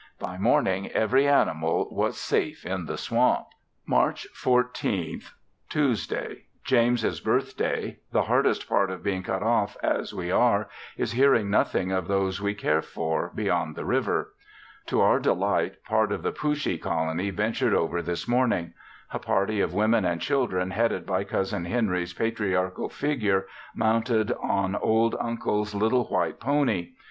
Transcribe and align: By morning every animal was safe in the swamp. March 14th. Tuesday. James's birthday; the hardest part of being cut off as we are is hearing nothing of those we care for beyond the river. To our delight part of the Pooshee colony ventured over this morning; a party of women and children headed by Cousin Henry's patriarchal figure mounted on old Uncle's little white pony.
By 0.17 0.35
morning 0.39 0.89
every 0.93 1.27
animal 1.27 1.87
was 1.91 2.17
safe 2.19 2.65
in 2.65 2.87
the 2.87 2.97
swamp. 2.97 3.45
March 3.85 4.25
14th. 4.35 5.33
Tuesday. 5.69 6.45
James's 6.63 7.19
birthday; 7.19 7.99
the 8.11 8.23
hardest 8.23 8.67
part 8.67 8.89
of 8.89 9.03
being 9.03 9.21
cut 9.21 9.43
off 9.43 9.77
as 9.83 10.11
we 10.11 10.31
are 10.31 10.67
is 10.97 11.11
hearing 11.11 11.51
nothing 11.51 11.91
of 11.91 12.07
those 12.07 12.41
we 12.41 12.55
care 12.55 12.81
for 12.81 13.31
beyond 13.35 13.75
the 13.75 13.85
river. 13.85 14.33
To 14.87 15.01
our 15.01 15.19
delight 15.19 15.83
part 15.83 16.11
of 16.11 16.23
the 16.23 16.31
Pooshee 16.31 16.79
colony 16.81 17.29
ventured 17.29 17.75
over 17.75 18.01
this 18.01 18.27
morning; 18.27 18.73
a 19.13 19.19
party 19.19 19.61
of 19.61 19.71
women 19.71 20.03
and 20.03 20.19
children 20.19 20.71
headed 20.71 21.05
by 21.05 21.25
Cousin 21.25 21.65
Henry's 21.65 22.13
patriarchal 22.13 22.89
figure 22.89 23.45
mounted 23.75 24.31
on 24.41 24.75
old 24.77 25.15
Uncle's 25.19 25.75
little 25.75 26.05
white 26.05 26.39
pony. 26.39 26.93